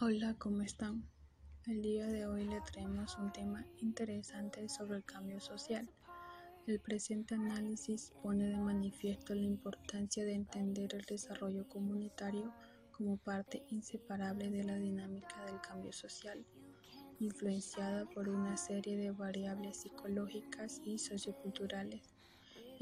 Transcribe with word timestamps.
Hola, 0.00 0.34
¿cómo 0.40 0.62
están? 0.62 1.08
El 1.68 1.80
día 1.80 2.08
de 2.08 2.26
hoy 2.26 2.44
le 2.48 2.60
traemos 2.62 3.16
un 3.16 3.32
tema 3.32 3.64
interesante 3.76 4.68
sobre 4.68 4.96
el 4.96 5.04
cambio 5.04 5.38
social. 5.38 5.88
El 6.66 6.80
presente 6.80 7.36
análisis 7.36 8.12
pone 8.20 8.48
de 8.48 8.56
manifiesto 8.56 9.36
la 9.36 9.42
importancia 9.42 10.24
de 10.24 10.34
entender 10.34 10.96
el 10.96 11.04
desarrollo 11.04 11.68
comunitario 11.68 12.52
como 12.90 13.18
parte 13.18 13.62
inseparable 13.68 14.50
de 14.50 14.64
la 14.64 14.74
dinámica 14.78 15.44
del 15.44 15.60
cambio 15.60 15.92
social, 15.92 16.44
influenciada 17.20 18.04
por 18.06 18.28
una 18.28 18.56
serie 18.56 18.96
de 18.96 19.12
variables 19.12 19.82
psicológicas 19.82 20.80
y 20.84 20.98
socioculturales 20.98 22.13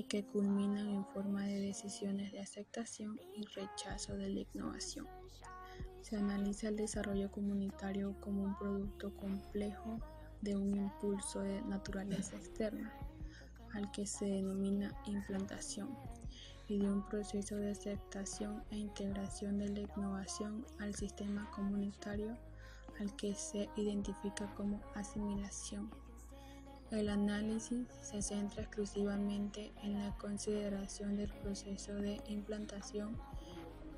y 0.00 0.04
que 0.04 0.24
culminan 0.24 0.88
en 0.88 1.04
forma 1.04 1.44
de 1.44 1.60
decisiones 1.60 2.32
de 2.32 2.40
aceptación 2.40 3.20
y 3.36 3.44
rechazo 3.48 4.16
de 4.16 4.30
la 4.30 4.40
innovación. 4.40 5.06
Se 6.00 6.16
analiza 6.16 6.68
el 6.68 6.76
desarrollo 6.76 7.30
comunitario 7.30 8.18
como 8.18 8.44
un 8.44 8.56
producto 8.56 9.14
complejo 9.14 9.98
de 10.40 10.56
un 10.56 10.74
impulso 10.74 11.40
de 11.40 11.60
naturaleza 11.62 12.34
externa, 12.36 12.90
al 13.74 13.92
que 13.92 14.06
se 14.06 14.24
denomina 14.24 14.90
implantación, 15.04 15.94
y 16.66 16.78
de 16.78 16.90
un 16.90 17.06
proceso 17.06 17.56
de 17.56 17.72
aceptación 17.72 18.64
e 18.70 18.78
integración 18.78 19.58
de 19.58 19.68
la 19.68 19.80
innovación 19.80 20.64
al 20.78 20.94
sistema 20.94 21.50
comunitario, 21.50 22.38
al 22.98 23.14
que 23.16 23.34
se 23.34 23.68
identifica 23.76 24.46
como 24.54 24.80
asimilación. 24.94 25.90
El 26.90 27.08
análisis 27.08 27.86
se 28.02 28.20
centra 28.20 28.62
exclusivamente 28.62 29.72
en 29.82 29.94
la 29.94 30.16
consideración 30.18 31.16
del 31.16 31.32
proceso 31.32 31.94
de 31.94 32.20
implantación, 32.28 33.16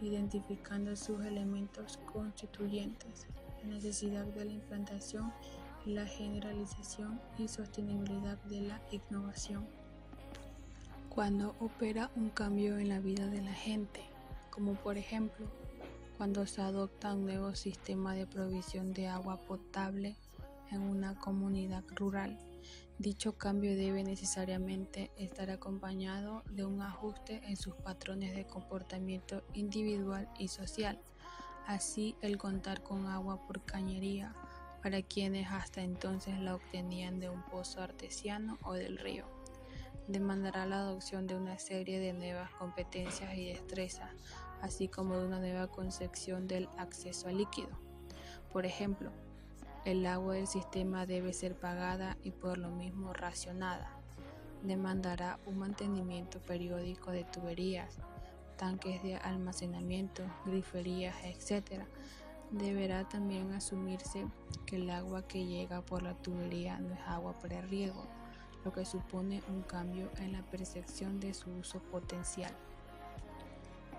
identificando 0.00 0.96
sus 0.96 1.24
elementos 1.24 1.98
constituyentes, 2.12 3.26
la 3.62 3.74
necesidad 3.74 4.24
de 4.24 4.44
la 4.44 4.52
implantación 4.52 5.32
la 5.94 6.06
generalización 6.06 7.20
y 7.38 7.48
sostenibilidad 7.48 8.36
de 8.44 8.60
la 8.60 8.80
innovación. 8.90 9.66
Cuando 11.08 11.54
opera 11.60 12.10
un 12.14 12.30
cambio 12.30 12.78
en 12.78 12.90
la 12.90 13.00
vida 13.00 13.26
de 13.26 13.40
la 13.40 13.52
gente, 13.52 14.02
como 14.50 14.74
por 14.74 14.98
ejemplo 14.98 15.46
cuando 16.16 16.46
se 16.46 16.60
adopta 16.60 17.14
un 17.14 17.24
nuevo 17.24 17.54
sistema 17.54 18.14
de 18.14 18.26
provisión 18.26 18.92
de 18.92 19.08
agua 19.08 19.36
potable 19.36 20.16
en 20.70 20.82
una 20.82 21.18
comunidad 21.18 21.84
rural, 21.94 22.38
Dicho 22.98 23.38
cambio 23.38 23.76
debe 23.76 24.02
necesariamente 24.02 25.12
estar 25.16 25.50
acompañado 25.50 26.42
de 26.50 26.64
un 26.64 26.82
ajuste 26.82 27.40
en 27.44 27.56
sus 27.56 27.76
patrones 27.76 28.34
de 28.34 28.44
comportamiento 28.44 29.44
individual 29.54 30.28
y 30.36 30.48
social. 30.48 30.98
Así, 31.68 32.16
el 32.22 32.38
contar 32.38 32.82
con 32.82 33.06
agua 33.06 33.46
por 33.46 33.64
cañería 33.64 34.34
para 34.82 35.00
quienes 35.02 35.48
hasta 35.48 35.82
entonces 35.82 36.40
la 36.40 36.56
obtenían 36.56 37.20
de 37.20 37.30
un 37.30 37.44
pozo 37.44 37.82
artesiano 37.82 38.58
o 38.64 38.72
del 38.72 38.98
río 38.98 39.26
demandará 40.08 40.66
la 40.66 40.80
adopción 40.80 41.26
de 41.28 41.36
una 41.36 41.58
serie 41.58 42.00
de 42.00 42.14
nuevas 42.14 42.50
competencias 42.54 43.36
y 43.36 43.46
destrezas, 43.46 44.10
así 44.62 44.88
como 44.88 45.18
de 45.18 45.26
una 45.26 45.38
nueva 45.38 45.68
concepción 45.68 46.48
del 46.48 46.68
acceso 46.78 47.28
al 47.28 47.36
líquido. 47.36 47.68
Por 48.50 48.64
ejemplo, 48.64 49.12
el 49.90 50.04
agua 50.04 50.34
del 50.34 50.46
sistema 50.46 51.06
debe 51.06 51.32
ser 51.32 51.54
pagada 51.54 52.18
y 52.22 52.30
por 52.30 52.58
lo 52.58 52.68
mismo 52.68 53.14
racionada. 53.14 53.90
Demandará 54.62 55.38
un 55.46 55.60
mantenimiento 55.60 56.40
periódico 56.40 57.10
de 57.10 57.24
tuberías, 57.24 57.96
tanques 58.58 59.02
de 59.02 59.16
almacenamiento, 59.16 60.24
griferías, 60.44 61.16
etc. 61.24 61.84
Deberá 62.50 63.08
también 63.08 63.54
asumirse 63.54 64.26
que 64.66 64.76
el 64.76 64.90
agua 64.90 65.26
que 65.26 65.46
llega 65.46 65.80
por 65.80 66.02
la 66.02 66.12
tubería 66.12 66.78
no 66.80 66.92
es 66.92 67.00
agua 67.06 67.32
para 67.40 67.62
riego, 67.62 68.06
lo 68.66 68.72
que 68.74 68.84
supone 68.84 69.42
un 69.48 69.62
cambio 69.62 70.10
en 70.18 70.32
la 70.32 70.42
percepción 70.42 71.18
de 71.18 71.32
su 71.32 71.50
uso 71.50 71.80
potencial. 71.80 72.52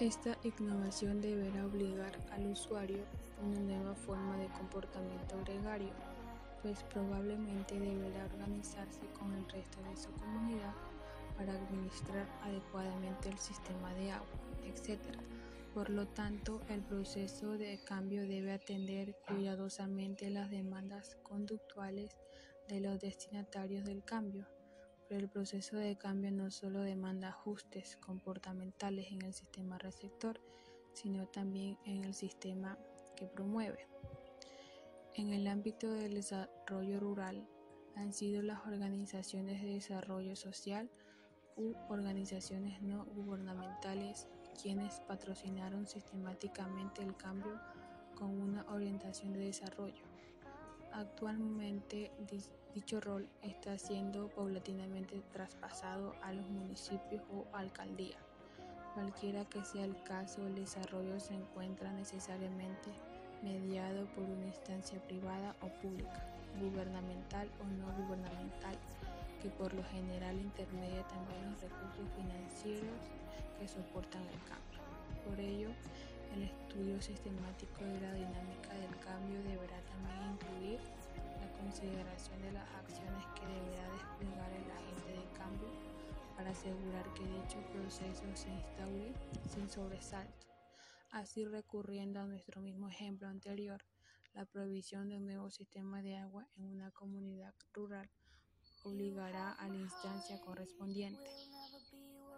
Esta 0.00 0.36
innovación 0.44 1.22
deberá 1.22 1.64
obligar 1.64 2.12
al 2.30 2.48
usuario 2.48 3.02
a 3.40 3.46
una 3.46 3.60
nueva 3.60 3.94
forma 3.94 4.36
de 4.36 4.48
comportamiento 4.48 5.40
gregario, 5.42 5.88
pues 6.60 6.82
probablemente 6.82 7.80
deberá 7.80 8.26
organizarse 8.26 9.06
con 9.18 9.32
el 9.32 9.48
resto 9.48 9.82
de 9.84 9.96
su 9.96 10.10
comunidad 10.12 10.74
para 11.38 11.54
administrar 11.54 12.28
adecuadamente 12.42 13.30
el 13.30 13.38
sistema 13.38 13.94
de 13.94 14.12
agua, 14.12 14.28
etc. 14.66 15.00
Por 15.72 15.88
lo 15.88 16.06
tanto, 16.06 16.60
el 16.68 16.82
proceso 16.82 17.52
de 17.52 17.80
cambio 17.82 18.28
debe 18.28 18.52
atender 18.52 19.16
cuidadosamente 19.26 20.28
las 20.28 20.50
demandas 20.50 21.16
conductuales 21.22 22.18
de 22.68 22.80
los 22.80 23.00
destinatarios 23.00 23.86
del 23.86 24.04
cambio 24.04 24.46
pero 25.08 25.20
el 25.20 25.28
proceso 25.28 25.76
de 25.76 25.96
cambio 25.96 26.30
no 26.30 26.50
solo 26.50 26.80
demanda 26.80 27.28
ajustes 27.28 27.96
comportamentales 27.96 29.12
en 29.12 29.22
el 29.22 29.32
sistema 29.32 29.78
receptor, 29.78 30.40
sino 30.92 31.26
también 31.26 31.78
en 31.84 32.04
el 32.04 32.14
sistema 32.14 32.78
que 33.16 33.26
promueve. 33.26 33.86
En 35.14 35.32
el 35.32 35.46
ámbito 35.46 35.90
del 35.90 36.14
desarrollo 36.14 37.00
rural 37.00 37.46
han 37.94 38.12
sido 38.12 38.42
las 38.42 38.66
organizaciones 38.66 39.62
de 39.62 39.74
desarrollo 39.74 40.36
social 40.36 40.90
u 41.56 41.74
organizaciones 41.88 42.82
no 42.82 43.06
gubernamentales 43.06 44.28
quienes 44.60 45.00
patrocinaron 45.00 45.86
sistemáticamente 45.86 47.02
el 47.02 47.16
cambio 47.16 47.58
con 48.14 48.40
una 48.40 48.64
orientación 48.70 49.32
de 49.32 49.40
desarrollo. 49.40 50.15
Actualmente 50.96 52.10
dicho 52.74 53.02
rol 53.02 53.28
está 53.42 53.76
siendo 53.76 54.30
paulatinamente 54.30 55.22
traspasado 55.30 56.14
a 56.22 56.32
los 56.32 56.48
municipios 56.48 57.22
o 57.34 57.44
alcaldías. 57.54 58.22
Cualquiera 58.94 59.44
que 59.44 59.62
sea 59.62 59.84
el 59.84 60.02
caso, 60.04 60.46
el 60.46 60.54
desarrollo 60.54 61.20
se 61.20 61.34
encuentra 61.34 61.92
necesariamente 61.92 62.88
mediado 63.42 64.06
por 64.14 64.24
una 64.24 64.46
instancia 64.46 64.98
privada 65.06 65.54
o 65.60 65.68
pública, 65.82 66.24
gubernamental 66.58 67.46
o 67.60 67.64
no 67.76 67.92
gubernamental, 68.02 68.78
que 69.42 69.50
por 69.50 69.74
lo 69.74 69.84
general 69.84 70.40
intermedia 70.40 71.06
también 71.08 71.52
los 71.52 71.60
recursos 71.60 72.08
financieros 72.16 73.02
que 73.60 73.68
soportan 73.68 74.22
el 74.22 74.40
cambio. 74.48 74.80
Por 75.28 75.38
ello, 75.40 75.68
el 76.34 76.44
estudio 76.44 77.02
sistemático 77.02 77.84
de 77.84 78.00
la 78.00 78.14
dinámica 78.14 78.72
del 78.72 78.96
cambio 79.00 79.42
deberá 79.42 79.76
también 80.06 80.32
incluir 80.32 80.80
la 81.40 81.50
consideración 81.58 82.40
de 82.42 82.52
las 82.52 82.68
acciones 82.74 83.24
que 83.34 83.46
deberá 83.46 83.90
desplegar 83.90 84.52
el 84.52 84.70
agente 84.70 85.12
de 85.12 85.38
cambio 85.38 85.68
para 86.36 86.50
asegurar 86.50 87.12
que 87.14 87.24
dicho 87.24 87.58
proceso 87.72 88.24
se 88.34 88.50
instaure 88.50 89.14
sin 89.48 89.68
sobresalto. 89.68 90.46
Así 91.10 91.44
recurriendo 91.44 92.20
a 92.20 92.26
nuestro 92.26 92.60
mismo 92.60 92.88
ejemplo 92.88 93.28
anterior, 93.28 93.82
la 94.34 94.44
provisión 94.44 95.08
de 95.08 95.16
un 95.16 95.26
nuevo 95.26 95.50
sistema 95.50 96.02
de 96.02 96.16
agua 96.16 96.46
en 96.56 96.66
una 96.66 96.90
comunidad 96.90 97.54
rural 97.72 98.10
obligará 98.84 99.52
a 99.52 99.68
la 99.68 99.76
instancia 99.76 100.38
correspondiente. 100.40 101.30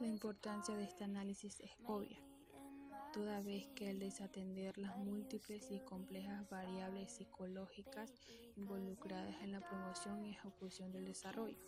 La 0.00 0.06
importancia 0.06 0.76
de 0.76 0.84
este 0.84 1.04
análisis 1.04 1.58
es 1.60 1.72
obvia 1.84 2.29
toda 3.12 3.40
vez 3.40 3.66
que 3.74 3.90
el 3.90 3.98
desatender 3.98 4.78
las 4.78 4.96
múltiples 4.96 5.70
y 5.70 5.80
complejas 5.80 6.48
variables 6.48 7.10
psicológicas 7.10 8.12
involucradas 8.56 9.34
en 9.42 9.52
la 9.52 9.60
promoción 9.60 10.24
y 10.24 10.30
ejecución 10.30 10.92
del 10.92 11.06
desarrollo 11.06 11.58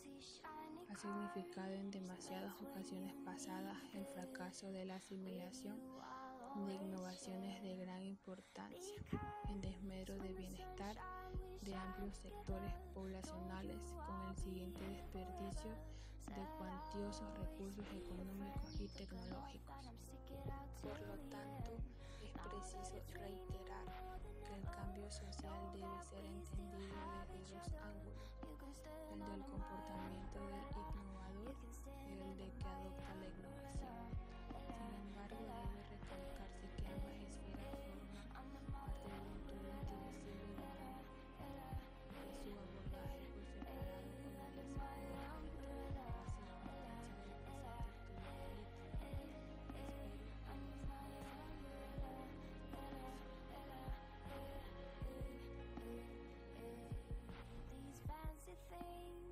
ha 0.88 0.96
significado 0.96 1.72
en 1.72 1.90
demasiadas 1.90 2.54
ocasiones 2.60 3.14
pasadas 3.24 3.78
el 3.94 4.06
fracaso 4.06 4.70
de 4.70 4.84
la 4.84 4.96
asimilación 4.96 5.80
de 6.66 6.74
innovaciones 6.74 7.62
de 7.62 7.76
gran 7.76 8.02
importancia, 8.02 8.94
en 9.48 9.60
desmedro 9.62 10.16
de 10.18 10.34
bienestar 10.34 10.96
de 11.62 11.74
amplios 11.74 12.18
sectores 12.18 12.74
poblacionales 12.92 13.80
con 14.06 14.28
el 14.28 14.36
siguiente 14.36 14.80
desperdicio 14.86 15.70
de 16.26 16.44
cuantiosos 16.58 17.26
recursos 17.38 17.86
económicos 17.94 18.80
y 18.80 18.88
tecnológicos. 18.88 19.76
Por 20.82 21.00
lo 21.06 21.16
preciso 22.62 22.94
reiterar 23.18 23.86
que 24.46 24.54
el 24.54 24.62
cambio 24.70 25.10
social 25.10 25.58
debe 25.72 26.00
ser 26.00 26.24
entendido 26.24 26.94
desde 27.26 27.54
dos 27.54 27.74
ángulos, 27.82 28.30
el 29.10 29.18
del 29.18 29.42
comportamiento 29.50 30.38
del 30.46 30.81